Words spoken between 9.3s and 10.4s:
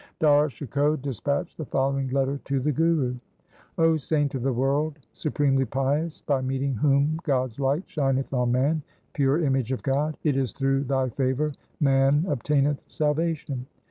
image of God, it